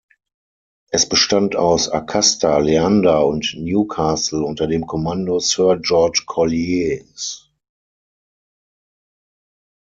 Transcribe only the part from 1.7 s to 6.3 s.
"Acasta", "Leander" und "Newcastle" unter dem Kommando Sir George